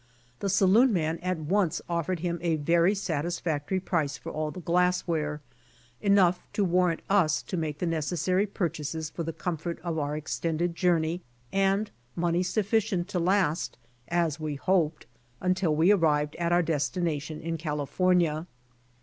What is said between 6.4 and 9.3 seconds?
to warrant us to make the necessary purchases for